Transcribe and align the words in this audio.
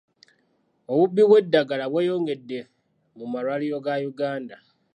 Obubbi 0.91 1.21
bw'eddagala 1.27 1.85
bweyongedde 1.91 2.59
mu 3.17 3.25
malwaliro 3.31 3.77
ga 3.85 3.95
Uganda. 4.11 4.55